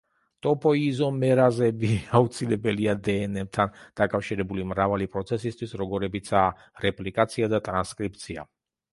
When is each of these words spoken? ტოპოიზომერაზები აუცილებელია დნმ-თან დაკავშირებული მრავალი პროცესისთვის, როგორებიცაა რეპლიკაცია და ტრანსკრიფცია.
ტოპოიზომერაზები 0.43 1.89
აუცილებელია 2.19 2.95
დნმ-თან 3.07 3.75
დაკავშირებული 4.01 4.65
მრავალი 4.71 5.07
პროცესისთვის, 5.17 5.75
როგორებიცაა 5.83 6.49
რეპლიკაცია 6.87 7.51
და 7.53 7.61
ტრანსკრიფცია. 7.69 8.47